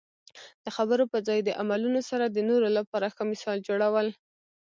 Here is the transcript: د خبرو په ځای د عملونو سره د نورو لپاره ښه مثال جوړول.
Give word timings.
د 0.63 0.65
خبرو 0.75 1.03
په 1.13 1.17
ځای 1.27 1.39
د 1.43 1.49
عملونو 1.61 2.01
سره 2.09 2.25
د 2.27 2.37
نورو 2.49 2.67
لپاره 2.77 3.07
ښه 3.15 3.23
مثال 3.31 3.57
جوړول. 3.67 4.07